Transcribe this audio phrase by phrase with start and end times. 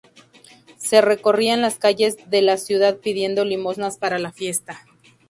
[0.77, 4.79] Se recorrían las calles de la ciudad pidiendo limosnas para la fiesta.